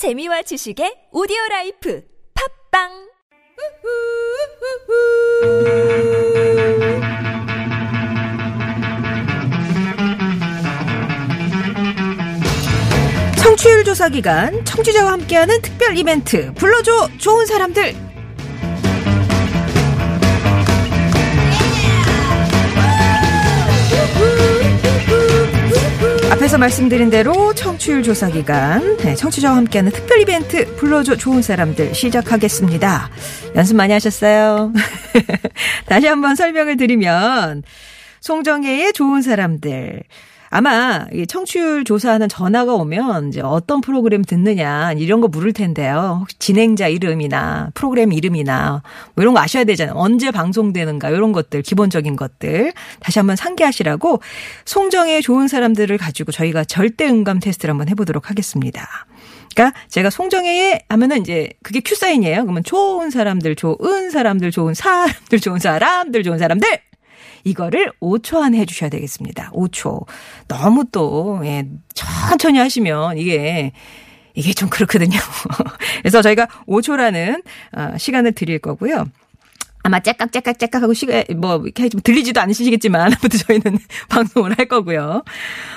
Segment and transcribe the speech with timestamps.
[0.00, 2.02] 재미와 지식의 오디오 라이프.
[2.72, 2.88] 팟빵!
[13.42, 16.50] 청취율 조사 기간 청취자와 함께하는 특별 이벤트.
[16.54, 17.10] 불러줘!
[17.18, 17.94] 좋은 사람들
[26.50, 33.08] 앞에서 말씀드린 대로 청취율 조사 기간 네, 청취자와 함께하는 특별 이벤트 불러줘 좋은 사람들 시작하겠습니다.
[33.54, 34.72] 연습 많이 하셨어요?
[35.86, 37.62] 다시 한번 설명을 드리면
[38.20, 40.02] 송정혜의 좋은 사람들
[40.52, 46.18] 아마 이 청취율 조사하는 전화가 오면 이제 어떤 프로그램 듣느냐 이런 거 물을 텐데요.
[46.20, 48.82] 혹시 진행자 이름이나 프로그램 이름이나
[49.14, 49.94] 뭐 이런 거 아셔야 되잖아요.
[49.96, 54.20] 언제 방송되는가 이런 것들 기본적인 것들 다시 한번 상기하시라고
[54.64, 58.88] 송정의 좋은 사람들을 가지고 저희가 절대 음감 테스트를 한번 해보도록 하겠습니다.
[59.54, 62.42] 그러니까 제가 송정혜에 하면은 이제 그게 큐 사인이에요.
[62.42, 66.89] 그러면 좋은 사람들, 좋은 사람들, 좋은 사람들, 좋은 사람들, 좋은 사람들.
[67.44, 69.50] 이거를 5초 안에 해주셔야 되겠습니다.
[69.52, 70.06] 5초.
[70.48, 73.72] 너무 또, 예, 천천히 하시면 이게,
[74.34, 75.18] 이게 좀 그렇거든요.
[76.00, 77.42] 그래서 저희가 5초라는
[77.76, 79.06] 어, 시간을 드릴 거고요.
[79.82, 83.78] 아마 째깍째깍째깍 하고 시간, 뭐, 이렇게 좀 들리지도 않으시겠지만, 아무튼 저희는
[84.10, 85.24] 방송을 할 거고요.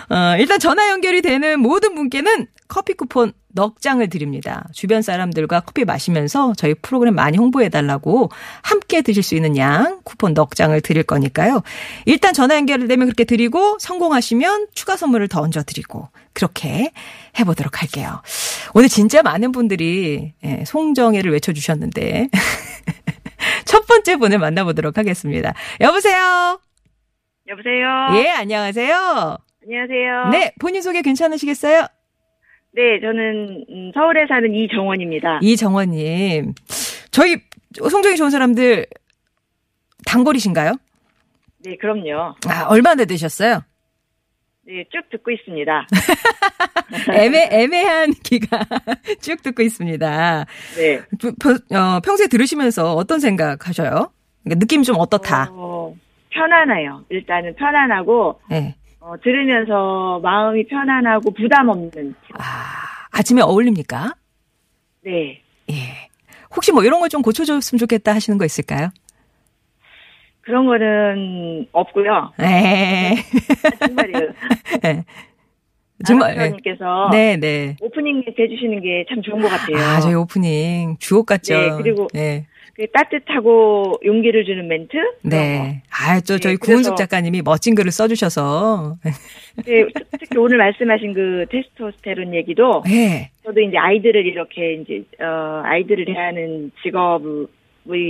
[0.09, 4.65] 어, 일단 전화 연결이 되는 모든 분께는 커피 쿠폰 넉 장을 드립니다.
[4.73, 8.29] 주변 사람들과 커피 마시면서 저희 프로그램 많이 홍보해달라고
[8.61, 11.61] 함께 드실 수 있는 양 쿠폰 넉 장을 드릴 거니까요.
[12.05, 16.91] 일단 전화 연결되면 그렇게 드리고 성공하시면 추가 선물을 더 얹어드리고 그렇게
[17.39, 18.21] 해보도록 할게요.
[18.73, 22.29] 오늘 진짜 많은 분들이 예, 송정혜를 외쳐주셨는데
[23.65, 25.53] 첫 번째 분을 만나보도록 하겠습니다.
[25.79, 26.59] 여보세요?
[27.47, 28.07] 여보세요.
[28.15, 29.37] 예, 안녕하세요.
[29.63, 30.29] 안녕하세요.
[30.31, 31.87] 네, 본인 소개 괜찮으시겠어요?
[32.75, 35.39] 네, 저는 음, 서울에 사는 이정원입니다.
[35.41, 36.53] 이정원님.
[37.11, 37.37] 저희
[37.89, 38.87] 송정이 좋은 사람들
[40.07, 40.73] 단골이신가요?
[41.63, 42.35] 네, 그럼요.
[42.47, 43.61] 아, 얼마나 되셨어요?
[44.65, 45.87] 네, 쭉 듣고 있습니다.
[47.13, 48.61] 애매, 애매한 기간
[49.21, 50.45] 쭉 듣고 있습니다.
[50.75, 51.01] 네.
[51.39, 54.11] 평, 어, 평소에 들으시면서 어떤 생각 하셔요?
[54.43, 55.49] 그러니까 느낌이 좀 어떻다?
[55.51, 55.95] 어,
[56.31, 57.03] 편안해요.
[57.09, 58.75] 일단은 편안하고 네.
[59.05, 62.15] 어, 들으면서 마음이 편안하고 부담 없는.
[62.39, 62.43] 아,
[63.11, 64.13] 아침에 어울립니까?
[65.03, 65.41] 네.
[65.69, 65.75] 예.
[66.55, 68.89] 혹시 뭐 이런 걸 좀 고쳐줬으면 좋겠다 하시는 거 있을까요?
[70.41, 72.31] 그런 거는 없고요.
[72.39, 73.15] 에
[73.79, 74.29] 정말이에요.
[74.85, 75.03] 예.
[76.05, 76.31] 정말.
[76.31, 76.33] 예.
[76.35, 77.75] 아나운서님께서 네, 네.
[77.81, 79.77] 오프닝 해주시는 게 참 좋은 것 같아요.
[79.77, 81.53] 아, 저희 오프닝 주옥 같죠?
[81.57, 82.45] 네, 그리고 네.
[82.75, 84.97] 그 따뜻하고 용기를 주는 멘트?
[85.21, 85.83] 네.
[85.91, 88.95] 아, 또 저희 네, 구은숙 작가님이 멋진 글을 써주셔서.
[89.65, 89.85] 네,
[90.19, 93.29] 특히 오늘 말씀하신 그 테스토스테론 얘기도 네.
[93.45, 97.47] 저도 이제 아이들을 이렇게 이제 어 아이들을 대하는 직업이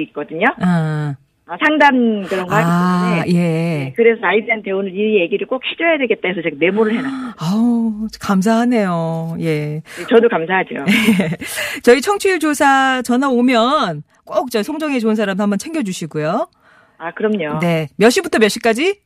[0.07, 0.47] 있거든요.
[0.61, 3.37] 아, 어, 상담 그런 거 하기 아, 때문에.
[3.37, 3.43] 예.
[3.83, 7.33] 네, 그래서 아이들한테 오늘 이 얘기를 꼭 해줘야 되겠다 해서 제가 메모를 해놨어요.
[7.37, 9.35] 아우, 감사하네요.
[9.41, 9.81] 예.
[9.83, 10.75] 네, 저도 감사하죠.
[11.83, 16.49] 저희 청취율 조사 전화 오면 꼭 저희 송정혜 좋은 사람 한번 챙겨주시고요.
[16.97, 17.59] 아 그럼요.
[17.59, 17.89] 네.
[17.97, 19.01] 몇 시부터 몇 시까지?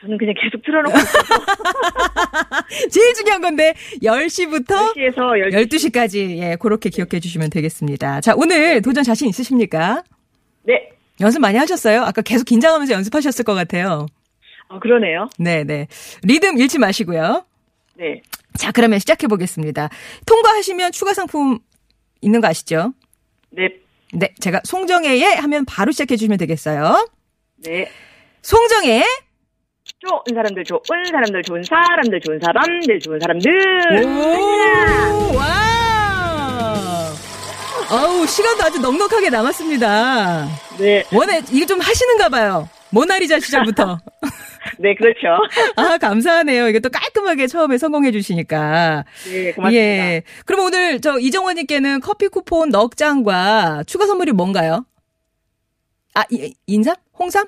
[0.00, 1.34] 저는 그냥 계속 틀어놓고 있어서
[2.92, 5.68] 제일 중요한 건데, 10시부터 10시에서 12시.
[5.70, 8.20] 12시 까지, 예, 그렇게 기억해 주시면 되겠습니다.
[8.20, 10.02] 자, 오늘 도전 자신 있으십니까?
[10.64, 10.90] 네.
[11.20, 12.02] 연습 많이 하셨어요?
[12.02, 14.06] 아까 계속 긴장하면서 연습하셨을 것 같아요.
[14.68, 15.28] 어, 그러네요.
[15.38, 15.86] 네 네.
[16.22, 17.46] 리듬 잃지 마시고요.
[17.96, 18.20] 네.
[18.58, 19.88] 자, 그러면 시작해 보겠습니다.
[20.26, 21.58] 통과하시면 추가 상품
[22.20, 22.92] 있는 거 아시죠?
[23.50, 23.68] 네.
[24.12, 27.08] 네, 제가 송정혜의 하면 바로 시작해 주시면 되겠어요.
[27.56, 27.90] 네.
[28.42, 29.04] 송정혜.
[29.98, 30.80] 좋은 사람들, 좋은
[31.10, 34.04] 사람들, 좋은 사람들, 좋은 사람들, 좋은 사람들.
[34.04, 35.66] 오, 와.
[37.90, 40.48] 어우, 시간도 아주 넉넉하게 남았습니다.
[40.78, 41.04] 네.
[41.12, 42.68] 원래 이게 좀 하시는가 봐요.
[42.90, 43.98] 모나리자 시절부터.
[44.78, 45.28] 네, 그렇죠.
[45.76, 46.68] 아, 감사하네요.
[46.68, 49.04] 이게 또 깔끔하게 처음에 성공해 주시니까.
[49.30, 49.72] 네, 고맙습니다.
[49.74, 50.22] 예.
[50.44, 54.84] 그럼 오늘 저 이정원님께는 커피 쿠폰 넉 장과 추가 선물이 뭔가요?
[56.14, 56.94] 아, 이- 인삼?
[57.18, 57.46] 홍삼?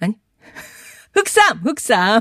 [0.00, 0.14] 아니.
[1.14, 2.20] 흑삼, 흑삼.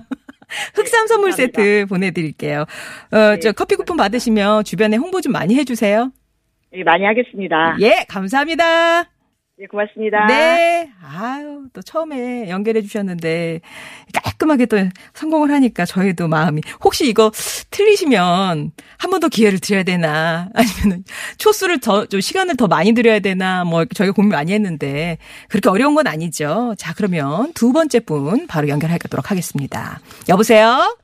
[0.74, 1.62] 흑삼 선물 네, 감사합니다.
[1.62, 2.66] 세트 보내드릴게요.
[3.12, 6.12] 어, 네, 저 커피 쿠폰 받으시면 주변에 홍보 좀 많이 해주세요.
[6.72, 7.78] 네, 많이 하겠습니다.
[7.82, 9.10] 예, 감사합니다.
[9.60, 10.26] 네, 고맙습니다.
[10.28, 10.90] 네.
[11.04, 13.60] 아유, 또 처음에 연결해 주셨는데
[14.24, 14.78] 깔끔하게 또
[15.14, 17.30] 성공을 하니까 저희도 마음이 혹시 이거
[17.70, 21.04] 틀리시면 한 번 더 기회를 드려야 되나 아니면
[21.38, 25.18] 초수를 더 좀 시간을 더 많이 드려야 되나 뭐 저희가 고민 많이 했는데
[25.50, 26.74] 그렇게 어려운 건 아니죠.
[26.78, 30.00] 자, 그러면 두 번째 분 바로 연결하도록 하겠습니다.
[30.30, 30.96] 여보세요?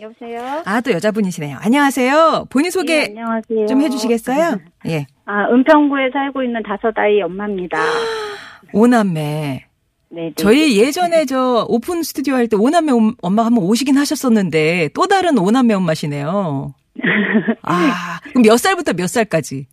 [0.00, 0.62] 여보세요?
[0.64, 1.58] 아, 또 여자분이시네요.
[1.62, 2.46] 안녕하세요.
[2.50, 3.66] 본인 소개 예, 안녕하세요.
[3.66, 4.58] 좀 해주시겠어요?
[4.88, 5.06] 예.
[5.26, 7.78] 아, 은평구에 살고 있는 다섯 아이 엄마입니다.
[8.72, 9.66] 오남매.
[10.12, 10.32] 네, 네.
[10.36, 15.38] 저희 예전에 저 오픈 스튜디오 할 때 오남매 옴- 엄마 한번 오시긴 하셨었는데 또 다른
[15.38, 16.74] 오남매 엄마시네요.
[17.62, 19.66] 아, 그럼 몇 살부터 몇 살까지?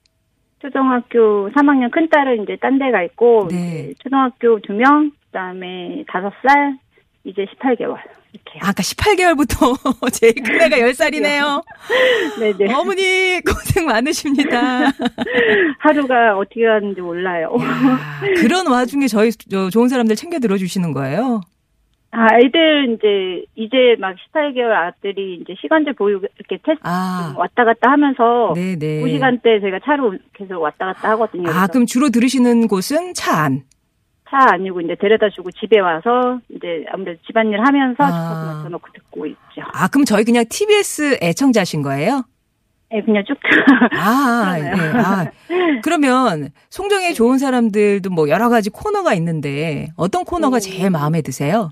[0.59, 3.93] 초등학교 3학년 큰 딸은 이제 딴 데가 있고, 네.
[3.99, 6.77] 초등학교 두 명, 그 다음에 다섯 살,
[7.23, 7.97] 이제 18개월.
[8.37, 8.61] 이렇게요.
[8.63, 11.63] 아까 18개월부터 제일 큰 애가 10살이네요.
[12.39, 12.73] 네네.
[12.73, 14.91] 어머니 고생 많으십니다.
[15.79, 17.55] 하루가 어떻게 가는지 몰라요.
[17.59, 21.41] 야, 그런 와중에 저희 저 좋은 사람들 챙겨 들어주시는 거예요.
[22.11, 27.91] 아, 아이들 이제, 이제 막 18개월 아들이 이제 시간제 보육 이렇게 테스트 아, 왔다 갔다
[27.91, 29.01] 하면서, 네네.
[29.01, 31.49] 그 시간대 제가 차로 계속 왔다 갔다 하거든요.
[31.49, 33.63] 아, 그래서 그럼 주로 들으시는 곳은 차 안.
[34.29, 38.07] 차 아니고 이제 데려다 주고 집에 와서 이제 아무래도 집안일 하면서 아.
[38.07, 39.61] 주파수 맞춰놓고 듣고 있죠.
[39.73, 42.23] 아, 그럼 저희 그냥 TBS 애청자신 거예요?
[42.93, 43.37] 예, 그냥 쭉.
[43.97, 44.63] 아, 예.
[44.97, 45.31] 아.
[45.83, 50.59] 그러면 송정의 좋은 사람들도 뭐 여러 가지 코너가 있는데 어떤 코너가 음.
[50.59, 51.71] 제일 마음에 드세요?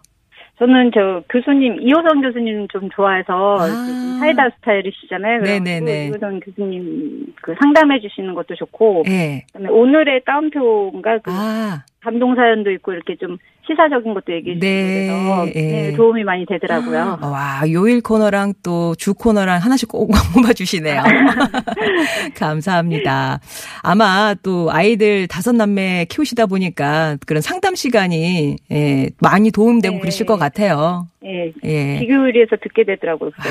[0.57, 3.67] 저는 저 교수님 이호선 교수님 좀 좋아해서 아.
[3.67, 5.41] 좀 사이다 스타일이시잖아요.
[5.41, 5.79] 네네네.
[5.81, 9.45] 그래서 이호선 교수님 그 상담해 주시는 것도 좋고 예.
[9.47, 13.37] 그다음에 오늘의 따옴표인가 그 아, 감동 사연도 있고 이렇게 좀
[13.67, 15.61] 시사적인 것도 얘기해 주시고 네, 그래서 예.
[15.89, 17.19] 네, 도움이 많이 되더라고요.
[17.23, 21.01] 와, 요일 코너랑 또 주 코너랑 하나씩 꼭 뽑아주시네요.
[22.35, 23.39] 감사합니다.
[23.81, 29.99] 아마 또 아이들 다섯 남매 키우시다 보니까 그런 상담 시간이 예, 많이 도움되고 네.
[30.01, 31.07] 그러실 것 같아요.
[31.25, 31.51] 예.
[31.63, 31.99] 예.
[31.99, 33.31] 비교리에서 듣게 되더라고요.
[33.37, 33.43] 아,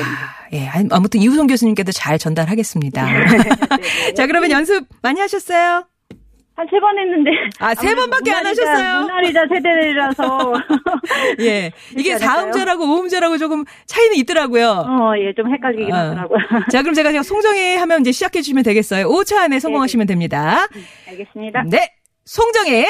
[0.53, 0.69] 예.
[0.91, 3.05] 아무튼 이우성 교수님께도 잘 전달하겠습니다.
[3.05, 5.85] 네, 자, 그러면 연습 많이 하셨어요?
[6.57, 7.31] 한 세 번 했는데.
[7.59, 9.01] 아, 세 번밖에 안 모나리자- 하셨어요?
[9.01, 10.53] 모나리자 세대라서.
[11.41, 11.71] 예.
[11.97, 12.17] 이게?
[12.17, 14.69] 사음절하고 오음절하고 조금 차이는 있더라고요.
[14.87, 15.97] 어, 예, 좀 헷갈리긴 어.
[15.97, 16.39] 하더라고요.
[16.71, 19.07] 자, 그럼 제가 그냥 송정혜 하면 이제 시작해 주시면 되겠어요.
[19.09, 20.67] 5초 안에 성공하시면 됩니다.
[21.09, 21.63] 알겠습니다.
[21.67, 21.91] 네.
[22.23, 22.85] 송정혜.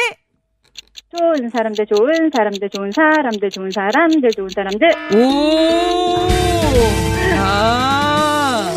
[1.17, 4.89] 좋은 사람들, 좋은 사람들, 좋은 사람들, 좋은 사람들, 좋은 사람들.
[5.15, 6.27] 오.
[7.39, 8.71] 아.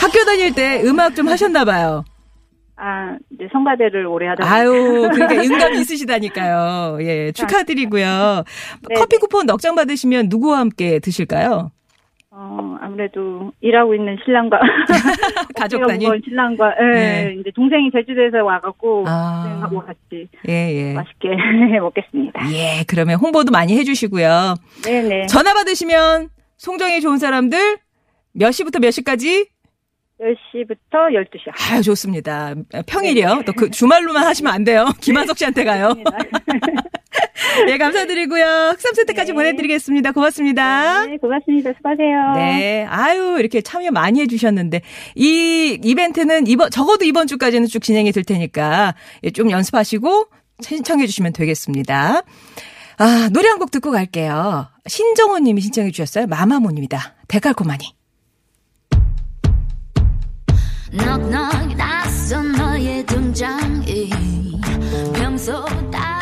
[0.00, 2.04] 학교 다닐 때 음악 좀 하셨나 봐요.
[2.78, 4.54] 아, 이제 성가대를 오래 하다 보니까.
[4.54, 6.98] 아유, 그러니까 인감이 있으시다니까요.
[7.00, 8.44] 예, 축하드리고요.
[8.88, 9.18] 네, 커피 네.
[9.18, 11.70] 쿠폰 넉 장 받으시면 누구와 함께 드실까요?
[12.30, 14.60] 어, 아무래도 일하고 있는 신랑과.
[15.56, 16.06] 가족 단위?
[16.22, 17.36] 신랑과, 예, 네.
[17.40, 19.44] 이제 동생이 제주도에서 와갖고, 아.
[19.46, 20.92] 동생하고 같이 예, 예.
[20.92, 21.28] 맛있게
[21.80, 22.52] 먹겠습니다.
[22.52, 24.54] 예, 그러면 홍보도 많이 해주시고요.
[24.84, 25.26] 네네.
[25.28, 27.78] 전화 받으시면 송정이 좋은 사람들
[28.34, 29.48] 몇 시부터 몇 시까지?
[30.20, 31.52] 10시부터 12시요.
[31.70, 32.54] 아유, 좋습니다.
[32.86, 33.42] 평일이요.
[33.46, 34.86] 또 그 주말로만 하시면 안 돼요.
[35.00, 35.94] 김한석 씨한테 가요.
[37.68, 38.44] 예, 감사드리고요.
[38.76, 39.34] 흑삼 세트까지 네.
[39.34, 40.12] 보내드리겠습니다.
[40.12, 41.06] 고맙습니다.
[41.06, 41.72] 네, 고맙습니다.
[41.76, 42.32] 수고하세요.
[42.36, 42.84] 네.
[42.88, 44.80] 아유, 이렇게 참여 많이 해주셨는데,
[45.16, 50.28] 이 이벤트는 이번, 적어도 이번 주까지는 쭉 진행이 될 테니까, 예, 좀 연습하시고,
[50.60, 52.22] 신청해 주시면 되겠습니다.
[52.98, 54.68] 아, 노래 한 곡 듣고 갈게요.
[54.86, 56.26] 신정호 님이 신청해 주셨어요.
[56.26, 57.16] 마마모님이다.
[57.28, 57.95] 데칼코마니.
[60.96, 64.10] 넉넉 낯선 너의 등장이
[65.14, 66.15] 평소답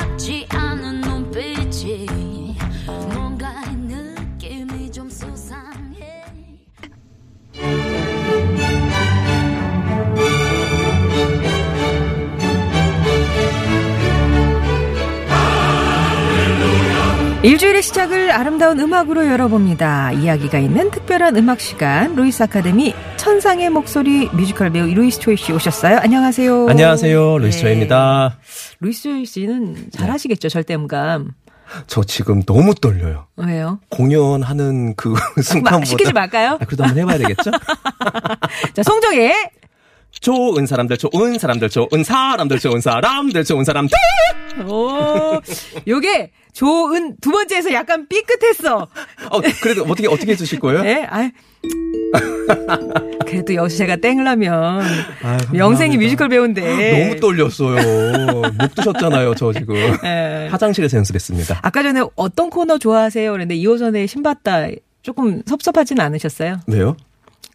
[17.45, 20.13] 일주일의 시작을 아름다운 음악으로 열어봅니다.
[20.13, 25.99] 이야기가 있는 특별한 음악 시간 루이스 아카데미 천상의 목소리 뮤지컬 배우 루이스 초이 씨 오셨어요.
[25.99, 26.69] 안녕하세요.
[26.71, 27.37] 안녕하세요.
[27.39, 27.63] 루이스 네.
[27.65, 28.39] 초이입니다.
[28.81, 31.33] 루이스 초이 씨는 잘하시겠죠 절대음감.
[31.87, 33.27] 저 지금 너무 떨려요.
[33.37, 33.79] 왜요?
[33.91, 35.85] 공연하는 그막 순간보다.
[35.85, 36.53] 시키지 말까요?
[36.53, 37.51] 아, 그래도 한번 해봐야 되겠죠?
[38.73, 39.35] 자 송정혜
[40.21, 43.95] 좋은 사람들, 좋은 사람들, 좋은 사람들, 좋은 사람들, 좋은 사람들.
[44.67, 45.41] 오
[45.87, 48.89] 요게 좋은 두 번째에서 약간 삐끗했어.
[49.31, 50.83] 어, 그래도 어떻게 어떻게 해주실 거예요?
[50.83, 51.31] 네, 아
[53.27, 54.53] 그래도 여기서 제가 땡라면
[55.23, 55.99] 아유, 영생이 감사합니다.
[55.99, 58.43] 뮤지컬 배우인데 너무 떨렸어요.
[58.59, 59.75] 목 드셨잖아요, 저 지금.
[60.05, 60.49] 예.
[60.51, 61.59] 화장실에서 연습했습니다.
[61.63, 63.33] 아까 전에 어떤 코너 좋아하세요?
[63.33, 64.69] 그런데 이호선의 심봤다
[65.03, 66.61] 조금 섭섭하진 않으셨어요?
[66.69, 66.97] 왜요?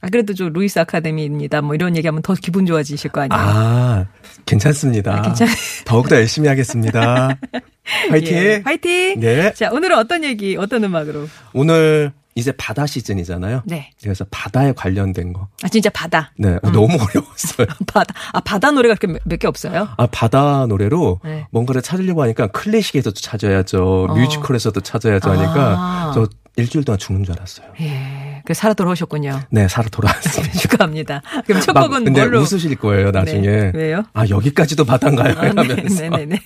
[0.01, 1.61] 아 그래도 저 루이스 아카데미입니다.
[1.61, 3.41] 뭐 이런 얘기하면 더 기분 좋아지실 거 아니에요?
[3.41, 4.05] 아,
[4.45, 5.13] 괜찮습니다.
[5.17, 5.47] 아, 괜찮-
[5.85, 7.37] 더욱더 열심히 하겠습니다.
[8.09, 8.37] 화이팅!
[8.37, 9.19] 예, 화이팅!
[9.19, 9.53] 네.
[9.53, 11.27] 자 오늘은 어떤 얘기, 어떤 음악으로?
[11.53, 13.63] 오늘 이제 바다 시즌이잖아요.
[13.65, 13.91] 네.
[14.01, 15.47] 그래서 바다에 관련된 거.
[15.61, 16.31] 아 진짜 바다.
[16.37, 17.67] 네, 너무 어려웠어요.
[17.87, 18.13] 바다.
[18.31, 19.89] 아 바다 노래가 그렇게 몇 개 없어요?
[19.97, 21.47] 아, 바다 노래로 네.
[21.51, 24.05] 뭔가를 찾으려고 하니까 클래식에서도 찾아야죠.
[24.09, 24.13] 어.
[24.15, 25.33] 뮤지컬에서도 찾아야죠 아.
[25.33, 27.67] 하니까 저 일주일 동안 죽는 줄 알았어요.
[27.81, 28.28] 예.
[28.49, 29.41] 그 살아 돌아오셨군요.
[29.51, 30.57] 네, 살아 돌아왔습니다.
[30.57, 31.21] 축하합니다.
[31.45, 32.39] 그럼 첫막 곡은 근데 뭘로?
[32.39, 33.45] 웃으실 거예요, 나중에.
[33.47, 33.71] 네.
[33.75, 34.03] 왜요?
[34.11, 35.35] 아, 여기까지도 바다인가요?
[35.37, 35.75] 아, 네.
[35.75, 36.39] 네네네.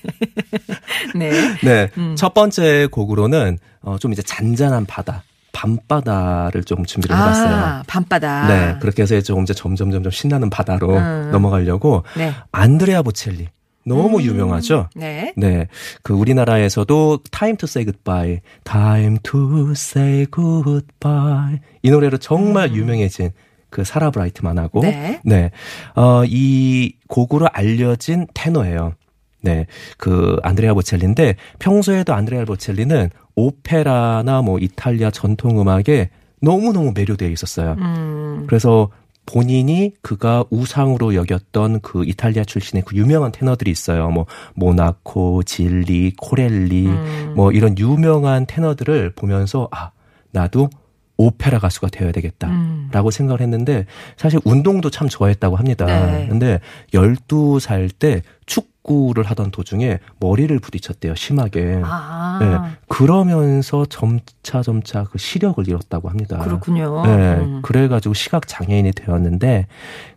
[1.16, 1.32] 네.
[1.64, 1.90] 네.
[1.98, 2.18] 음.
[2.18, 7.56] 첫 번째 곡으로는 어, 좀 이제 잔잔한 바다, 밤바다를 좀 준비를 해봤어요.
[7.56, 8.48] 아, 밤바다.
[8.50, 8.76] 네.
[8.82, 11.30] 그렇게 해서 조금 이제 점점 점점 신나는 바다로 음.
[11.32, 12.34] 넘어가려고 네.
[12.52, 13.48] 안드레아 보첼리
[13.86, 14.24] 너무 음.
[14.24, 14.90] 유명하죠.
[14.96, 15.34] 네.
[15.36, 15.68] 네.
[16.02, 23.32] 그 우리나라에서도 Time to Say Goodbye, Time to Say Goodbye 이 노래로 정말 유명해진
[23.70, 25.20] 그 사라 브라이트만 하고 음.
[25.24, 25.52] 네.
[25.96, 28.94] 어, 이 곡으로 알려진 테너예요.
[29.42, 29.68] 네.
[29.98, 36.10] 그 안드레아 보첼리인데 평소에도 안드레아 보첼리는 오페라나 뭐 이탈리아 전통 음악에
[36.42, 37.76] 너무너무 매료되어 있었어요.
[37.80, 38.46] 음.
[38.48, 38.90] 그래서
[39.26, 44.10] 본인이 그가 우상으로 여겼던 그 이탈리아 출신의 그 유명한 테너들이 있어요.
[44.10, 47.34] 뭐 모나코, 질리, 코렐리 음.
[47.36, 49.92] 뭐 이런 유명한 테너들을 보면서 아
[50.32, 50.70] 나도
[51.18, 53.12] 오페라 가수가 되어야 되겠다라고 음.
[53.12, 53.86] 생각을 했는데
[54.18, 55.86] 사실 운동도 참 좋아했다고 합니다.
[55.86, 56.28] 네.
[56.28, 56.60] 근데
[56.94, 61.16] 12살 때 축구를 하던 도중에 머리를 부딪혔대요.
[61.16, 61.82] 심하게.
[61.84, 62.40] 아.
[62.42, 62.78] 네.
[62.88, 66.40] 그러면서 점차 점차 그 시력을 잃었다고 합니다.
[66.40, 67.06] 그렇군요.
[67.06, 67.62] 네, 음.
[67.64, 69.68] 그래 가지고 시각 장애인이 되었는데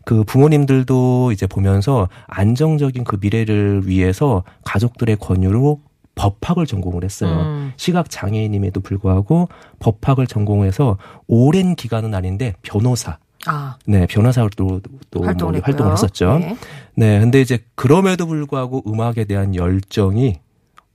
[0.05, 5.81] 그 부모님들도 이제 보면서 안정적인 그 미래를 위해서 가족들의 권유로
[6.17, 7.31] 법학을 전공을 했어요.
[7.31, 7.73] 음.
[7.77, 14.81] 시각 장애인임에도 불구하고 법학을 전공해서 오랜 기간은 아닌데 변호사, 아, 네 변호사로 또,
[15.11, 15.61] 또 활동을, 뭐.
[15.63, 16.39] 활동을 했었죠.
[16.39, 16.57] 네.
[16.97, 20.41] 네, 근데 이제 그럼에도 불구하고 음악에 대한 열정이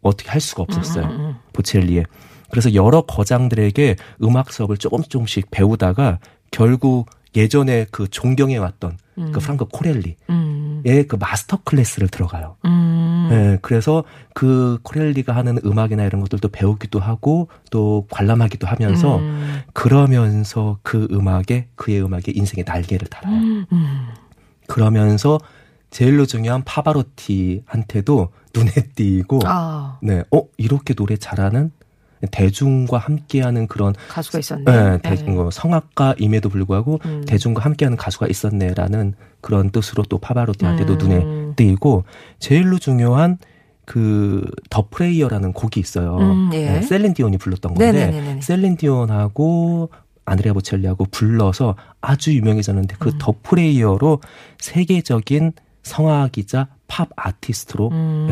[0.02, 1.06] 어떻게 할 수가 없었어요.
[1.06, 2.04] 음, 음, 보첼리에.
[2.50, 9.32] 그래서 여러 거장들에게 음악 수업을 조금 조금씩 배우다가 결국 예전에 그 존경해 왔던 음.
[9.32, 10.18] 그 프랑크 코렐리
[10.86, 11.08] 의 음.
[11.08, 12.58] 그 마스터 클래스를 들어가요.
[12.66, 13.30] 음.
[13.32, 19.62] 예, 그래서 그 코렐리가 하는 음악이나 이런 것들도 배우기도 하고 또 관람하기도 하면서 음.
[19.74, 23.36] 그러면서 그 음악에 그의 음악에 인생의 날개를 달아요.
[23.36, 23.66] 음.
[23.72, 24.08] 음.
[24.68, 25.40] 그러면서
[25.90, 31.72] 제일로 중요한 파바로티한테도 눈에 띄고 아, 네, 어 이렇게 노래 잘하는
[32.30, 34.64] 대중과 함께하는 그런 가수가 있었네.
[34.66, 37.24] 네, 대중 뭐 성악가임에도 불구하고 음.
[37.28, 40.98] 대중과 함께하는 가수가 있었네라는 그런 뜻으로 또 파바로티한테도 음.
[40.98, 42.04] 눈에 띄고
[42.40, 43.38] 제일로 중요한
[43.86, 46.18] 그 The Prayer라는 곡이 있어요.
[46.18, 46.66] 음, 예.
[46.66, 48.42] 네, 셀린 디온이 불렀던 건데 네네네네.
[48.42, 49.90] 셀린 디온하고
[50.26, 52.98] 안드레아 보첼리하고 불러서 아주 유명해졌는데 음.
[53.00, 54.22] 그 The Prayer로
[54.60, 55.52] 세계적인
[55.84, 58.28] 성악이자 팝 아티스트로 음,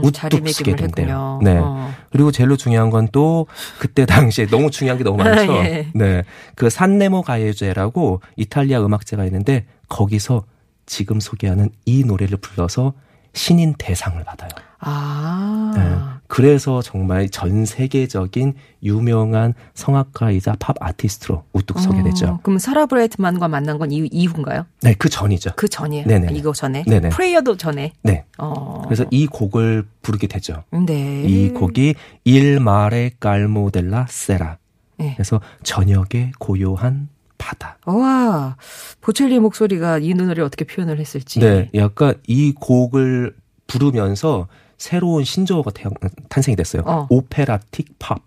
[0.00, 1.06] 네, 우뚝 서게 된대요.
[1.06, 1.40] 했군요.
[1.42, 1.58] 네.
[1.58, 1.90] 어.
[2.12, 3.48] 그리고 제일로 중요한 건 또
[3.80, 5.52] 그때 당시에 너무 중요한 게 너무 많죠.
[5.64, 5.88] 예.
[5.92, 6.22] 네.
[6.54, 10.44] 그 산네모 가요제라고 이탈리아 음악제가 있는데 거기서
[10.86, 12.92] 지금 소개하는 이 노래를 불러서
[13.32, 14.50] 신인 대상을 받아요.
[14.78, 15.72] 아.
[15.74, 16.16] 네.
[16.28, 22.40] 그래서 정말 전 세계적인 유명한 성악가이자 팝 아티스트로 우뚝 서게 어, 되죠.
[22.42, 24.66] 그럼 사라 브라이트만과 만난 건 이후, 이후인가요?
[24.82, 25.52] 네, 그 전이죠.
[25.56, 26.06] 그 전이에요.
[26.06, 26.32] 네네.
[26.34, 26.84] 이거 전에.
[26.84, 27.10] 네네.
[27.10, 27.92] 프레이어도 전에.
[28.02, 28.24] 네.
[28.38, 28.82] 어.
[28.84, 30.64] 그래서 이 곡을 부르게 되죠.
[30.86, 31.22] 네.
[31.24, 31.94] 이 곡이
[32.26, 34.54] mare calmo della sera.
[34.98, 35.14] 네.
[35.14, 37.78] 그래서 저녁의 고요한 바다.
[37.84, 38.56] 와,
[39.00, 41.38] 보첼리 목소리가 이 노래를 어떻게 표현을 했을지.
[41.40, 43.34] 네, 약간 이 곡을
[43.66, 45.92] 부르면서 새로운 신조어가 태양,
[46.28, 46.82] 탄생이 됐어요.
[46.86, 47.06] 어.
[47.10, 48.18] 오페라틱 팝.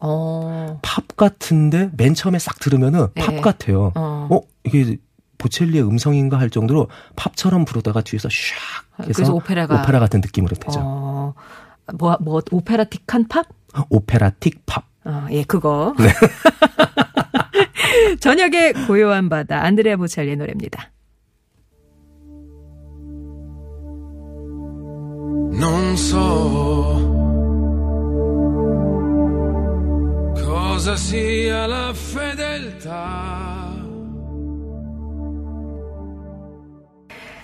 [0.00, 0.78] 어.
[0.82, 3.40] 팝 같은데 맨 처음에 싹 들으면은 팝 네.
[3.40, 3.92] 같아요.
[3.96, 4.28] 어.
[4.30, 4.98] 어, 이게
[5.38, 8.32] 보첼리의 음성인가 할 정도로 팝처럼 부르다가 뒤에서 샥
[9.02, 10.80] 해서 그래서 오페라가- 오페라 같은 느낌으로 되죠.
[10.82, 11.34] 어.
[11.98, 13.46] 뭐, 뭐, 오페라틱한 팝?
[13.88, 14.84] 오페라틱 팝.
[15.04, 15.94] 어, 예, 그거.
[15.98, 16.08] 네.
[18.20, 20.90] 저녁의 고요한 바다, 안드레아 보첼리의 노래입니다.
[25.58, 26.98] Non so
[30.34, 33.66] cosa sia la fedeltà.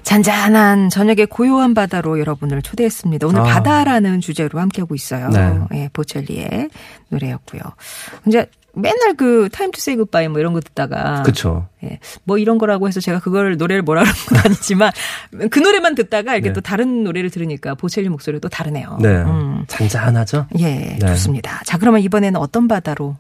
[0.04, 3.26] 잔잔한 저녁의 고요한 바다로 여러분을 초대했습니다.
[3.26, 3.44] 오늘 아.
[3.44, 5.30] 바다라는 주제로 함께하고 있어요.
[5.30, 5.58] 네.
[5.72, 6.70] 예, 보첼리의
[7.08, 7.62] 노래였고요.
[8.28, 11.66] 이제 맨날 그 Time to Say Goodbye 뭐 이런 거 듣다가 그쵸.
[11.84, 14.90] 예, 뭐 이런 거라고 해서 제가 그걸 노래를 뭐라 그런 건 아니지만
[15.50, 16.52] 그 노래만 듣다가 이렇게 네.
[16.52, 18.98] 또 다른 노래를 들으니까 보첼리 목소리가 또 다르네요.
[19.00, 19.08] 네.
[19.08, 19.64] 음.
[19.68, 20.46] 잔잔하죠?
[20.58, 21.06] 예, 네.
[21.06, 21.62] 좋습니다.
[21.64, 23.16] 자, 그러면 이번에는 어떤 바다로?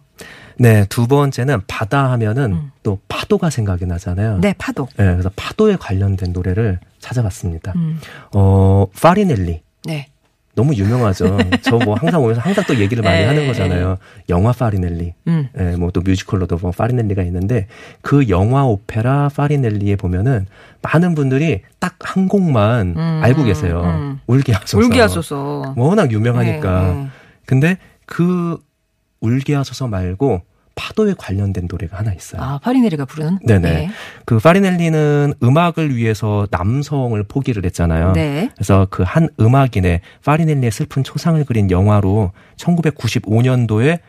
[0.56, 2.70] 네, 두 번째는 바다 하면은 음.
[2.82, 4.38] 또 파도가 생각이 나잖아요.
[4.38, 4.88] 네, 파도.
[4.96, 7.72] 네, 그래서 파도에 관련된 노래를 찾아봤습니다.
[7.76, 8.00] 음.
[8.32, 9.62] 어, 파리넬리.
[9.84, 10.08] 네.
[10.54, 11.36] 너무 유명하죠.
[11.62, 13.24] 저 뭐 항상 오면서 항상 또 얘기를 많이 네.
[13.26, 13.98] 하는 거잖아요.
[14.28, 15.14] 영화 파리넬리.
[15.26, 15.48] 음.
[15.58, 17.66] 예, 뭐또 뮤지컬로도 뭐 파리넬리가 있는데
[18.02, 20.46] 그 영화 오페라 파리넬리에 보면은
[20.82, 23.82] 많은 분들이 딱 한 곡만 음, 알고 계세요.
[23.84, 24.20] 음.
[24.26, 24.78] 울게 하소서.
[24.78, 25.74] 울게 하소서.
[25.76, 26.82] 워낙 유명하니까.
[26.82, 27.06] 네, 네.
[27.46, 28.58] 근데 그
[29.20, 30.42] 울게 하소서 말고
[30.76, 32.42] 파도에 관련된 노래가 하나 있어요.
[32.42, 33.38] 아, 파리네리가 부르는?
[33.46, 33.90] 네네.
[34.24, 38.12] 그 파리넬리는 음악을 위해서 남성을 포기를 했잖아요.
[38.12, 38.50] 네.
[38.54, 44.00] 그래서 그 한 음악인의 파리넬리의 슬픈 초상을 그린 영화로 1995년도에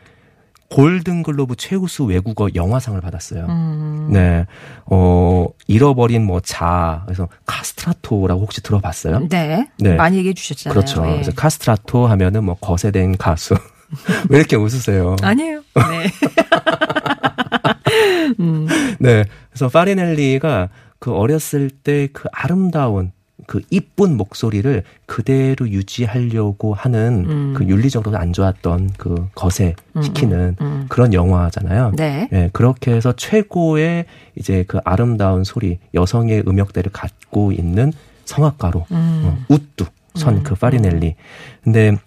[0.71, 3.45] 골든글로브 최우수 외국어 영화상을 받았어요.
[3.47, 4.09] 음.
[4.11, 4.45] 네.
[4.87, 9.27] 어, 잃어버린 뭐 자, 그래서 카스트라토라고 혹시 들어봤어요?
[9.29, 9.67] 네.
[9.77, 9.95] 네.
[9.95, 10.73] 많이 얘기해 주셨잖아요.
[10.73, 11.05] 그렇죠.
[11.07, 11.11] 예.
[11.13, 13.53] 그래서 카스트라토 하면은 뭐 거세된 가수.
[14.29, 15.15] 왜 이렇게 웃으세요?
[15.21, 15.61] 아니에요.
[15.75, 16.07] 네.
[18.39, 18.67] 음.
[18.99, 19.25] 네.
[19.49, 23.11] 그래서 파리넬리가 그 어렸을 때 그 아름다운
[23.47, 27.53] 그 이쁜 목소리를 그대로 유지하려고 하는 음.
[27.55, 30.85] 그 윤리적으로 안 좋았던 그 거세시키는 음.
[30.89, 31.91] 그런 영화잖아요.
[31.95, 32.27] 네.
[32.31, 34.05] 네, 그렇게 해서 최고의
[34.35, 39.21] 이제 그 아름다운 소리, 여성의 음역대를 갖고 있는 성악가로 음.
[39.25, 41.15] 어, 우뚜 선그 파리넬리.
[41.63, 41.97] 근데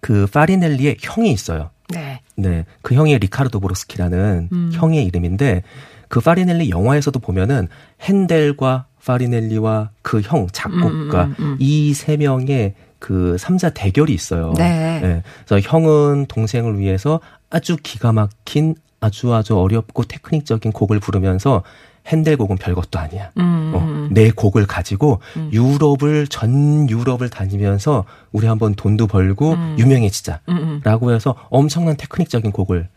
[0.00, 1.70] 그 파리넬리의 형이 있어요.
[1.90, 2.20] 네.
[2.38, 4.70] 네, 그 형이 리카르도 보로스키라는 음.
[4.72, 5.62] 형의 이름인데
[6.08, 7.68] 그 파리넬리 영화에서도 보면은
[8.00, 11.56] 핸델과 파리넬리와 그 형 작곡가 음, 음, 음.
[11.58, 14.52] 이세 명의 그 삼자 대결이 있어요.
[14.56, 15.22] 네.
[15.46, 21.62] 그래서 형은 동생을 위해서 아주 기가 막힌 아주 아주 어렵고 테크닉적인 곡을 부르면서
[22.08, 23.30] 핸델 곡은 별것도 아니야.
[23.36, 23.72] 음.
[23.74, 25.20] 어, 내 곡을 가지고
[25.52, 29.76] 유럽을 전 유럽을 다니면서 우리 한번 돈도 벌고 음.
[29.78, 30.40] 유명해지자.
[30.48, 30.80] 음, 음.
[30.84, 32.88] 라고 해서 엄청난 테크닉적인 곡을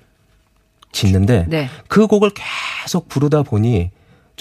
[0.92, 1.70] 짓는데 네.
[1.88, 2.32] 그 곡을
[2.84, 3.92] 계속 부르다 보니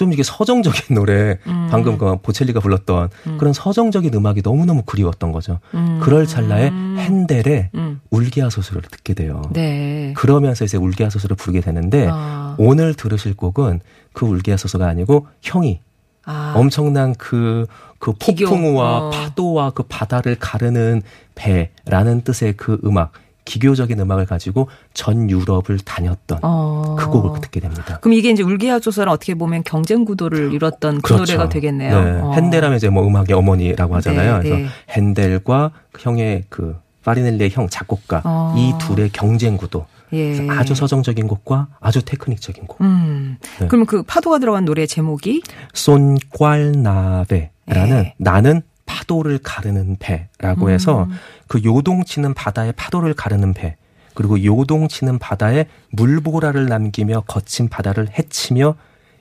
[0.01, 1.69] 좀 이게 서정적인 노래 음.
[1.71, 5.61] 방금 그 보첼리가 불렀던 그런 서정적인 음악이 너무너무 그리웠던 거죠.
[6.01, 8.01] 그럴 찰나에 핸델의 음.
[8.09, 9.43] 울기하소서를 듣게 돼요.
[9.53, 10.15] 네.
[10.17, 12.55] 그러면서 이제 울기하소서를 부르게 되는데 아.
[12.57, 13.81] 오늘 들으실 곡은
[14.15, 15.81] 그 울기하소서가 아니고 형이
[16.25, 16.55] 아.
[16.57, 17.67] 엄청난 그,
[17.99, 18.15] 그.
[18.15, 19.11] 폭풍우와 어.
[19.11, 21.03] 파도와 그 바다를 가르는
[21.35, 23.13] 배라는 뜻의 그 음악,
[23.51, 26.95] 기교적인 음악을 가지고 전 유럽을 다녔던 어.
[26.97, 27.99] 그 곡을 듣게 됩니다.
[28.01, 31.33] 그럼 이게 이제 울기하소서는 어떻게 보면 경쟁 구도를 이뤘던 그 그렇죠.
[31.33, 32.05] 노래가 되겠네요.
[32.05, 32.21] 네.
[32.21, 32.33] 어.
[32.33, 34.39] 핸델하면 이제 뭐 음악의 어머니라고 하잖아요.
[34.39, 34.67] 네, 그래서 네.
[34.91, 38.55] 핸델과 그 형의 그 파리넬리의 형 작곡가 어.
[38.57, 39.87] 이 둘의 경쟁 구도.
[40.13, 40.49] 예.
[40.49, 42.81] 아주 서정적인 곡과 아주 테크닉적인 곡.
[42.81, 43.37] 음.
[43.59, 43.67] 네.
[43.67, 48.15] 그러면 그 파도가 들어간 노래 제목이 손 꽐나베라는 네.
[48.19, 50.71] 나는 파도를 가르는 배라고 음.
[50.71, 51.09] 해서
[51.47, 53.77] 그 요동치는 바다에 파도를 가르는 배
[54.15, 58.75] 그리고 요동치는 바다에 물보라를 남기며 거친 바다를 헤치며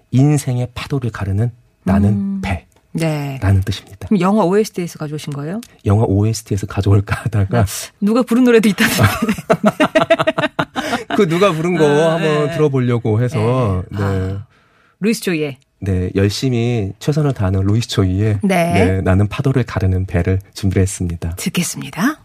[0.09, 1.51] 인생의 파도를 가르는
[1.83, 2.41] 나는 음.
[2.43, 3.37] 네.
[3.39, 4.07] 배라는 뜻입니다.
[4.07, 5.61] 그럼 영화 OST에서 가져오신 거예요?
[5.85, 7.65] 영화 OST에서 가져올까 하다가
[8.01, 9.03] 누가 부른 노래도 있다던데.
[11.15, 12.53] 그 누가 부른 거 아, 한번 네.
[12.53, 13.99] 들어보려고 해서 네.
[14.01, 14.47] 아.
[14.99, 19.01] 루이스 조이의 네, 열심히 최선을 다하는 루이스 조이의 네.
[19.01, 21.35] 나는 파도를 가르는 배를 준비했습니다.
[21.37, 22.18] 듣겠습니다.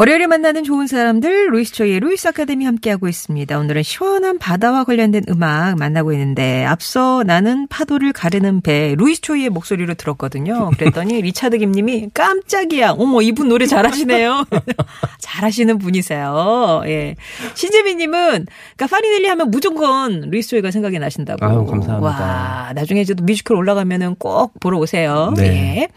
[0.00, 3.58] 월요일에 만나는 좋은 사람들 루이스 초이의 루이스 아카데미 함께하고 있습니다.
[3.58, 9.92] 오늘은 시원한 바다와 관련된 음악 만나고 있는데 앞서 나는 파도를 가르는 배 루이스 초이의 목소리로
[9.92, 10.70] 들었거든요.
[10.78, 12.92] 그랬더니 리차드 김님이 깜짝이야.
[12.92, 14.46] 어머 이분 노래 잘하시네요.
[15.20, 16.80] 잘하시는 분이세요.
[16.86, 17.16] 예.
[17.52, 21.44] 신재민님은 그러니까 파리넬리 하면 무조건 루이스 초이가 생각이 나신다고.
[21.44, 22.00] 아유, 감사합니다.
[22.00, 25.34] 와 나중에 저도 뮤지컬 올라가면은 꼭 보러 오세요.
[25.36, 25.44] 네.
[25.44, 25.88] 예.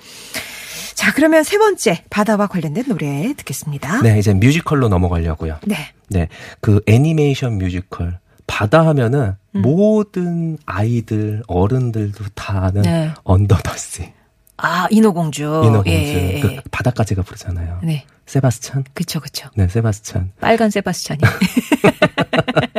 [0.94, 4.02] 자, 그러면 세 번째 바다와 관련된 노래 듣겠습니다.
[4.02, 5.60] 네, 이제 뮤지컬로 넘어가려고요.
[5.66, 5.94] 네.
[6.10, 6.28] 네,
[6.62, 13.12] 그 애니메이션 뮤지컬 바다 하면은 모든 아이들 어른들도 다 아는 네.
[13.24, 14.12] Under the Sea
[14.58, 15.44] 아, 인어공주.
[15.44, 16.40] 인어공주 예.
[16.42, 17.80] 그 바닷가재가 부르잖아요.
[17.84, 18.06] 네.
[18.26, 18.86] 세바스찬.
[18.94, 19.50] 그쵸, 그쵸.
[19.56, 20.32] 네, 세바스찬.
[20.40, 21.20] 빨간 세바스찬이.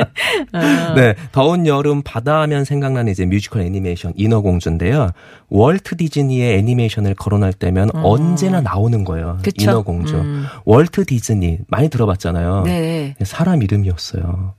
[0.95, 5.11] 네, 더운 여름 바다 하면 생각나는 이제 뮤지컬 애니메이션 인어공주인데요.
[5.49, 9.37] 월트 디즈니의 애니메이션을 거론할 때면 언제나 나오는 거예요.
[9.39, 9.41] 음.
[9.43, 9.63] 그쵸?
[9.63, 10.15] 인어공주.
[10.15, 10.45] 음.
[10.65, 12.63] 월트 디즈니 많이 들어봤잖아요.
[12.65, 13.15] 네.
[13.23, 14.53] 사람 이름이었어요.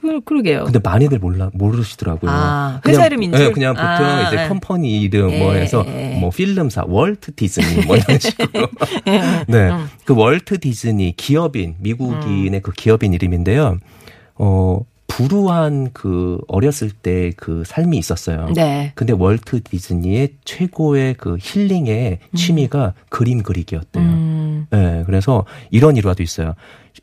[0.00, 0.64] 그, 그러게요.
[0.64, 2.30] 근데 많이들 몰라 모르시더라고요.
[2.30, 3.44] 아, 회사 이름 인 줄?
[3.44, 4.48] 네, 그냥 보통 아, 이제 네.
[4.48, 6.16] company 이름 뭐 예, 해서 예.
[6.18, 8.68] 뭐 필름사 월트 디즈니 뭐 이런 식으로.
[9.48, 9.70] 네.
[9.70, 9.86] 음.
[10.04, 13.78] 그 월트 디즈니 기업인 미국인의 그 기업인 이름인데요.
[14.36, 18.48] 어 불우한 그 어렸을 때 그 삶이 있었어요.
[18.54, 18.92] 네.
[18.94, 24.02] 근데 월트 디즈니의 최고의 그 힐링의 취미가 그림 그리기였대요.
[24.02, 26.54] 음, 네, 그래서 이런 일화도 있어요.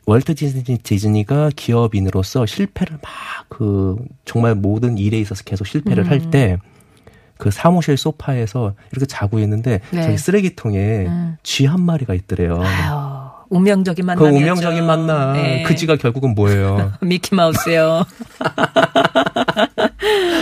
[0.05, 6.09] 월트 디즈니, 디즈니가 기업인으로서 실패를 막 그 정말 모든 일에 있어서 계속 실패를 음.
[6.09, 6.57] 할때
[7.37, 10.03] 그 사무실 소파에서 이렇게 자고 있는데 네.
[10.03, 11.37] 저기 쓰레기통에 음.
[11.43, 12.61] 쥐한 마리가 있더래요.
[12.61, 13.08] 아유,
[13.49, 14.37] 운명적인 그 만남이었죠.
[14.37, 15.33] 운명적인 만남.
[15.33, 15.63] 네.
[15.63, 16.91] 그지가 결국은 뭐예요?
[17.01, 18.05] 미키마우스요.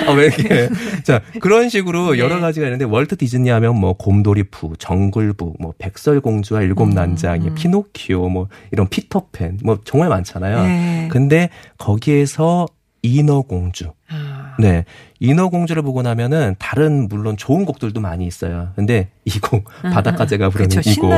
[0.08, 0.70] 아, 왜 이렇게.
[1.04, 2.20] 자, 그런 식으로 네.
[2.20, 8.30] 여러 가지가 있는데, 월트 디즈니 하면 뭐, 곰돌이푸, 정글북, 뭐, 백설공주와 일곱 음, 난장이, 피노키오,
[8.30, 10.64] 뭐, 이런 피터팬, 뭐, 정말 많잖아요.
[10.64, 11.08] 네.
[11.12, 12.68] 근데, 거기에서
[13.02, 13.92] 인어공주.
[14.10, 14.86] 아, 네.
[15.20, 18.70] 인어공주를 보고 나면은, 다른, 물론 좋은 곡들도 많이 있어요.
[18.76, 21.10] 근데, 이 곡, 바닷가재가 부르는 음, 그쵸, 이 곡.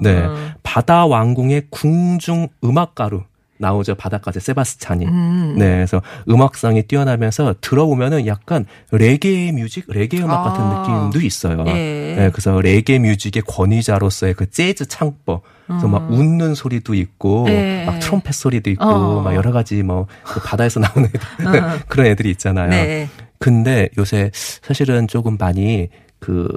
[0.00, 0.22] 네.
[0.22, 0.36] 어.
[0.62, 3.22] 바다 왕궁의 궁중 음악가루.
[3.62, 3.94] 나오죠.
[3.94, 5.06] 바닷가재 세바스찬이.
[5.06, 5.54] 음.
[5.56, 10.82] 네, 그래서 음악성이 뛰어나면서 들어보면은 약간 레게 뮤직, 레게 음악 같은 아.
[11.08, 11.64] 느낌도 있어요.
[11.68, 11.72] 예.
[11.72, 17.48] 네, 그래서 레게 뮤직의 권위자로서의 그 재즈 창법, 그래서 막 웃는 소리도 있고, 음.
[17.48, 17.84] 예.
[17.86, 19.22] 막 트럼펫 소리도 있고, 어.
[19.22, 21.78] 막 여러 가지 뭐그 바다에서 나오는 애들, 어.
[21.88, 22.68] 그런 애들이 있잖아요.
[22.68, 23.08] 네.
[23.42, 26.48] 근데 요새 사실은 조금 많이 그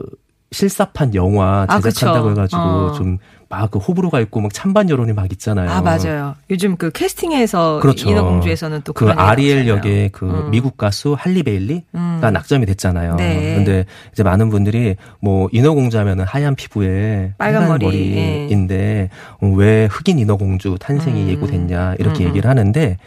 [0.52, 2.32] 실사판 영화 아, 제작한다고 그쵸.
[2.32, 2.91] 해가지고 어.
[2.93, 5.69] 좀막 그 호불호가 있고 막 찬반 여론이 막 있잖아요.
[5.69, 6.36] 아, 맞아요.
[6.50, 8.10] 요즘 그 캐스팅에서 그렇죠.
[8.10, 9.67] 인어공주에서는 또 그 아리엘.
[9.67, 10.52] 역의 그 음.
[10.52, 12.19] 미국 가수 할리 베일리가 음.
[12.21, 13.15] 낙점이 됐잖아요.
[13.15, 13.56] 네.
[13.56, 19.10] 근데 이제 많은 분들이 뭐 인어공주 하면은 하얀 피부에 빨간 머리, 머리 인데
[19.41, 21.30] 어, 왜 흑인 인어공주 탄생이 음.
[21.30, 22.30] 예고됐냐 이렇게 음.
[22.30, 22.98] 얘기를 하는데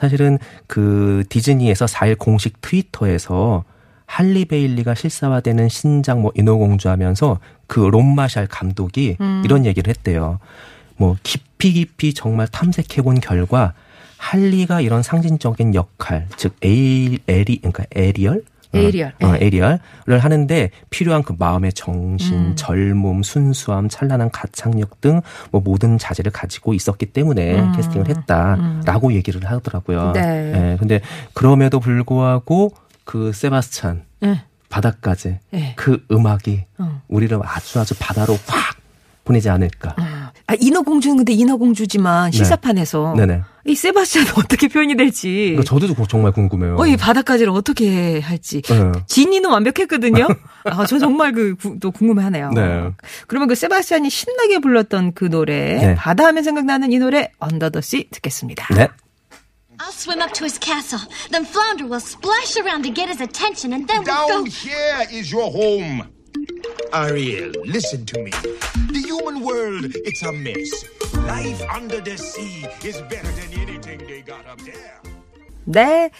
[0.00, 3.64] 사실은 그 디즈니에서 4일 공식 트위터에서
[4.06, 9.42] 할리 베일리가 실사화되는 신작 뭐 인어공주 하면서 그 롭 마샬 감독이 음.
[9.44, 10.38] 이런 얘기를 했대요.
[10.96, 13.74] 뭐 깊이 깊이 정말 탐색해 본 결과
[14.16, 19.46] 할리가 이런 상징적인 역할, 즉 에이 에리 그러니까 에리얼 어, 에리얼, 어, 예.
[19.46, 22.52] 에리얼을 하는데 필요한 그 마음의 정신, 음.
[22.56, 27.72] 젊음, 순수함, 찬란한 가창력 등 뭐 모든 자질을 가지고 있었기 때문에 음.
[27.72, 30.12] 캐스팅을 했다라고 얘기를 하더라고요.
[30.12, 30.20] 네.
[30.72, 31.00] 예, 근데
[31.32, 32.72] 그럼에도 불구하고
[33.04, 34.42] 그 세바스찬 예.
[34.68, 35.74] 바닷가재 예.
[35.76, 37.02] 그 음악이 어.
[37.08, 38.76] 우리를 아주 아주 바다로 확
[39.24, 39.96] 보내지 않을까.
[40.50, 43.42] 아, 인어공주는 근데 인어공주지만 실사판에서 네네.
[43.66, 45.54] 이 세바스찬은 어떻게 표현이 될지.
[45.54, 46.76] 그러니까 저도 정말 궁금해요.
[46.76, 48.60] 어, 이 바닷가지를 어떻게 할지.
[48.62, 48.92] 네.
[49.06, 50.26] 지니는 완벽했거든요.
[50.64, 52.50] 아, 저 정말 그, 구- 또 궁금해하네요.
[52.50, 52.90] 네.
[53.28, 55.94] 그러면 그 세바스찬이 신나게 불렀던 그 노래, 네.
[55.94, 57.30] 바다 하면 생각나는 이 노래,
[57.78, 58.66] Sea 듣겠습니다.
[58.74, 58.88] 네.
[59.78, 61.00] I'll swim up to his castle.
[61.30, 64.50] Then Flounder will splash around to get his attention, and then we'll Down go.
[64.50, 66.02] here is your home.
[66.92, 68.30] Ariel, listen to me.
[69.10, 70.70] Human world, it's a mess.
[71.26, 75.00] Life under the sea is better than anything they got up there.
[75.64, 76.10] 네.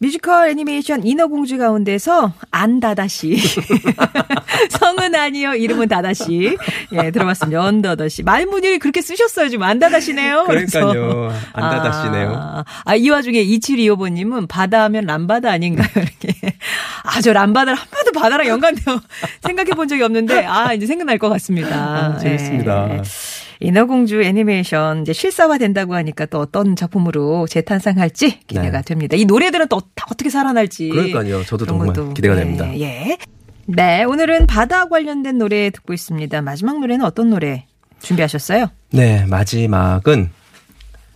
[0.00, 3.36] 뮤지컬 애니메이션 인어공주 가운데서 안다다씨.
[4.70, 6.56] 성은 아니요, 이름은 다다씨.
[6.92, 7.60] 예, 들어봤습니다.
[7.60, 8.22] Under the Sea.
[8.22, 9.48] 말문을 그렇게 쓰셨어요.
[9.48, 10.44] 지금 안다다시네요.
[10.46, 11.34] 그러니까요.
[11.52, 12.32] 안다다시네요.
[12.36, 15.88] 아, 아, 이 와중에 2725번님은 바다 하면 람바다 아닌가요?
[15.96, 16.37] 이렇게.
[17.08, 19.00] 아, 저 람바다를 한 번도 바다랑 연관되어
[19.42, 21.74] 생각해 본 적이 없는데, 아, 이제 생각날 것 같습니다.
[21.74, 22.96] 아, 재밌습니다.
[22.96, 23.02] 예.
[23.60, 28.84] 인어공주 애니메이션 이제 실사화 된다고 하니까 또 어떤 작품으로 재탄생할지 기대가 네.
[28.84, 29.16] 됩니다.
[29.16, 30.90] 이 노래들은 또다 어떻게 살아날지.
[30.90, 31.44] 그러니까요.
[31.44, 32.70] 저도 정말 것도, 기대가 예, 됩니다.
[32.78, 33.18] 예.
[33.66, 36.40] 네, 오늘은 바다 관련된 노래 듣고 있습니다.
[36.42, 37.66] 마지막 노래는 어떤 노래
[38.00, 38.68] 준비하셨어요?
[38.90, 40.30] 네, 마지막은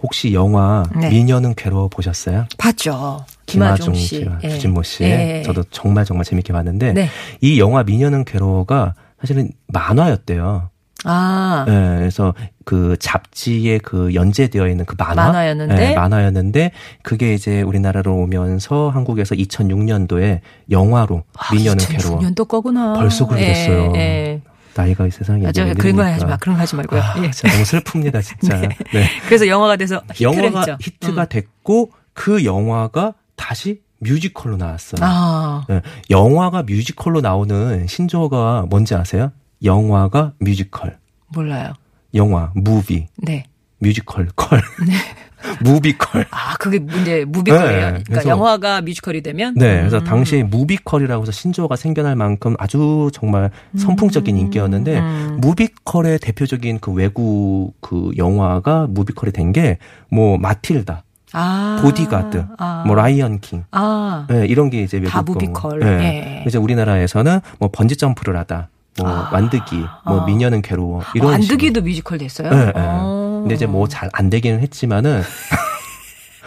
[0.02, 1.10] 혹시 영화 네.
[1.10, 2.46] 미녀는 괴로워 보셨어요?
[2.58, 3.24] 봤죠.
[3.52, 4.28] 김하중 씨.
[4.42, 4.48] 예.
[4.48, 5.04] 주진모 씨.
[5.04, 5.42] 예.
[5.44, 7.08] 저도 정말 정말 재밌게 봤는데 네.
[7.40, 10.70] 이 영화 미녀는 괴로워가 사실은 만화였대요.
[11.04, 12.32] 아, 네, 그래서
[12.64, 15.74] 그 잡지에 그 연재되어 있는 그 만화 만화였는데?
[15.74, 16.70] 네, 만화였는데
[17.02, 22.92] 그게 이제 우리나라로 오면서 한국에서 2006년도에 영화로 미녀는 괴로워 2006년도 거구나.
[22.94, 23.92] 벌써 그렇게 예, 됐어요.
[23.96, 24.40] 예.
[24.74, 26.04] 나이가 이 세상에 아, 저 그런 거.
[26.04, 26.36] 하지 마.
[26.36, 27.00] 그런 거 하지 말고요.
[27.00, 27.30] 아, 예.
[27.30, 28.60] 진짜 너무 슬픕니다, 진짜.
[28.94, 29.06] 네.
[29.26, 30.76] 그래서 영화가 돼서 히트를 영화가 했죠.
[30.80, 31.26] 히트가 음.
[31.28, 35.00] 됐고 그 영화가 다시 뮤지컬로 나왔어요.
[35.04, 39.32] 아, 네, 영화가 뮤지컬로 나오는 신조어가 뭔지 아세요?
[39.64, 41.72] 영화가 뮤지컬, 몰라요.
[42.14, 43.44] 영화, 무비, 네.
[43.78, 44.60] 뮤지컬, 컬,
[45.60, 46.26] 무비컬.
[46.30, 47.90] 아, 그게 이제 무비컬이에요.
[47.90, 50.04] 네, 그러니까 영화가 뮤지컬이 되면 네, 그래서 음.
[50.04, 55.38] 당시에 무비컬이라고 해서 신조어가 생겨날 만큼 아주 정말 선풍적인 인기였는데 음.
[55.40, 59.78] 무비컬의 대표적인 그 외국 그 영화가 무비컬이 된 게
[60.10, 61.02] 뭐 마틸다,
[61.32, 62.84] 아, 보디가드, 아.
[62.86, 65.24] 뭐 라이언 킹, 아, 네, 이런 게 이제 외국.
[65.24, 65.80] 무비컬.
[65.80, 66.42] 네.
[66.42, 66.44] 예.
[66.46, 68.68] 이제 우리나라에서는 뭐 번지 점프를 하다,
[68.98, 69.30] 뭐 아.
[69.32, 70.26] 완득이, 뭐 아.
[70.26, 72.48] 미녀는 괴로워 어, 이런 완득이도 뮤지컬 됐어요.
[72.48, 72.64] 식으로.
[72.66, 72.72] 네, 네.
[72.76, 73.38] 어.
[73.42, 75.22] 근데 이제 뭐 잘 안 되기는 했지만은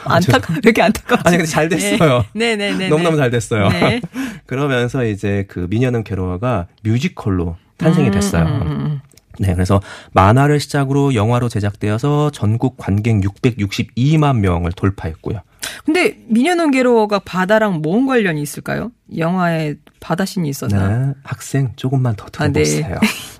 [0.08, 1.24] 안타까 왜 이렇게 안타깝지?
[1.26, 2.24] 아니 근데 잘 됐어요.
[2.34, 2.90] 네, 네, 네.
[2.90, 3.70] 너무너무 잘 됐어요.
[3.70, 4.02] 네.
[4.46, 8.44] 그러면서 이제 그 미녀는 괴로워가 뮤지컬로 탄생이 됐어요.
[8.46, 9.02] 음, 음, 음.
[9.40, 9.82] 네, 그래서
[10.14, 15.42] 만화를 시작으로 영화로 제작되어서 전국 관객 662만 명을 돌파했고요.
[15.86, 18.92] 근데 미녀는 괴로워가 바다랑 뭔 관련이 있을까요?
[19.16, 20.88] 영화에 바다신이 있었나?
[20.88, 22.64] 네, 학생 조금만 더 아, 네.
[22.64, 23.00] 들어보세요.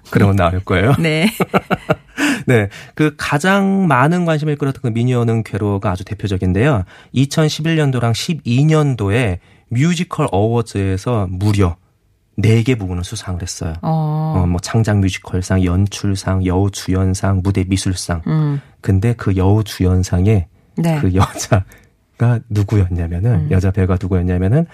[0.10, 0.94] 그러면 나올 거예요.
[1.00, 1.28] 네.
[2.46, 2.70] 네.
[2.94, 6.84] 그 가장 많은 관심을 끌었던 그 미녀는 괴로가 아주 대표적인데요.
[7.14, 11.78] 2011년도랑 12년도에 뮤지컬 어워즈에서 무려
[12.40, 13.74] 4개 부분을 수상을 했어요.
[13.82, 14.34] 어.
[14.38, 18.22] 어, 뭐 창작 뮤지컬상, 연출상, 여우 주연상, 무대 미술상.
[18.28, 18.62] 음.
[18.82, 21.00] 근데 그 여우 주연상에 네.
[21.00, 23.52] 그 여자가 누구였냐면은 음.
[23.52, 24.66] 여자 배우가 누구였냐면은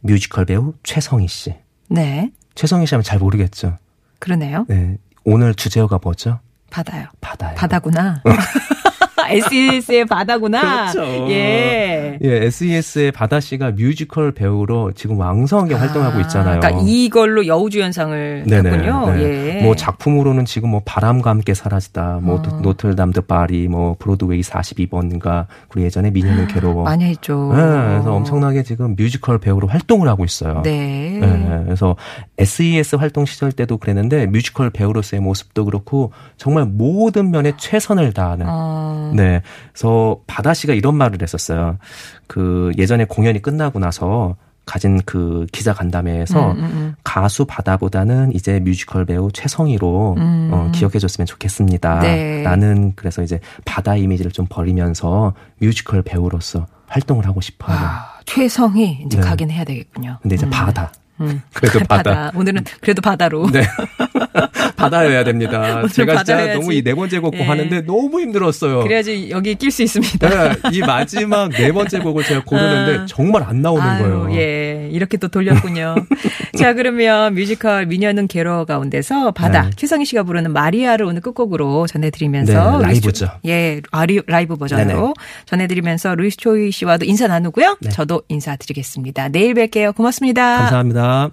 [0.00, 1.54] 뮤지컬 배우 최성희 씨.
[1.88, 2.30] 네.
[2.54, 3.76] 최성희 씨 하면 잘 모르겠죠.
[4.18, 4.64] 그러네요.
[4.68, 4.98] 네.
[5.24, 6.38] 오늘 주제어가 뭐죠?
[6.70, 7.06] 바다요.
[7.20, 7.56] 바다예요.
[7.56, 8.22] 바다구나.
[9.28, 10.92] SES의 바다구나.
[10.92, 11.30] 그렇죠.
[11.30, 12.18] 예.
[12.22, 16.60] 예, SES의 바다 씨가 뮤지컬 배우로 지금 왕성하게 활동하고 있잖아요.
[16.60, 19.12] 그러니까 이걸로 여우주연상을 탔군요.
[19.14, 19.22] 네.
[19.58, 19.62] 예.
[19.62, 22.60] 뭐 작품으로는 지금 뭐 바람과 함께 사라지다, 뭐 어.
[22.62, 26.84] 노틀담 드 파리, 뭐 브로드웨이 42번가 그리고 예전에 미녀는 괴로워.
[26.84, 27.52] 많이 했죠.
[27.54, 30.62] 네, 그래서 엄청나게 지금 뮤지컬 배우로 활동을 하고 있어요.
[30.64, 31.18] 네.
[31.20, 31.96] 네, 그래서
[32.38, 38.46] SES 활동 시절 때도 그랬는데 뮤지컬 배우로서의 모습도 그렇고 정말 모든 면에 최선을 다하는.
[38.48, 39.12] 어.
[39.18, 41.78] 네, 그래서 바다 씨가 이런 말을 했었어요.
[42.26, 44.36] 그 예전에 공연이 끝나고 나서
[44.68, 46.94] 가진 그 기자 간담회에서 음, 음, 음.
[47.02, 50.50] 가수 바다보다는 이제 뮤지컬 배우 최성희로 음.
[50.52, 52.00] 어, 기억해줬으면 좋겠습니다.
[52.00, 52.42] 네.
[52.42, 57.76] 나는 그래서 이제 바다 이미지를 좀 버리면서 뮤지컬 배우로서 활동을 하고 싶어요.
[57.76, 59.26] 아, 최성희 이제 네.
[59.26, 60.18] 가긴 해야 되겠군요.
[60.20, 60.50] 근데 이제 음.
[60.50, 60.92] 바다.
[61.22, 61.40] 음.
[61.54, 62.30] 그래도 바다.
[62.34, 63.50] 오늘은 그래도 바다로.
[63.50, 63.62] 네.
[64.76, 65.60] 바다여야 됩니다.
[65.78, 66.60] 오늘 제가 진짜 바다여야지.
[66.60, 67.42] 너무 이 네 번째 곡 예.
[67.42, 68.82] 하는데 너무 힘들었어요.
[68.82, 70.28] 그래야지 여기 낄 수 있습니다.
[70.28, 73.06] 네, 이 마지막 네 번째 곡을 제가 고르는데 아.
[73.06, 74.40] 정말 안 나오는 아유, 거예요.
[74.40, 74.88] 예.
[74.92, 75.96] 이렇게 또 돌렸군요.
[76.56, 79.62] 자, 그러면 뮤지컬 미녀는 괴로워 가운데서 바다.
[79.64, 79.70] 네.
[79.76, 82.78] 최성희 씨가 부르는 마리아를 오늘 끝곡으로 전해드리면서.
[82.78, 83.26] 네, 라이브죠.
[83.26, 85.12] 초- 예, 아, 리, 라이브 버전으로 네네.
[85.46, 87.76] 전해드리면서 루이스 초이 씨와도 인사 나누고요.
[87.80, 87.90] 네.
[87.90, 89.28] 저도 인사드리겠습니다.
[89.28, 89.94] 내일 뵐게요.
[89.94, 90.58] 고맙습니다.
[90.58, 91.30] 감사합니다.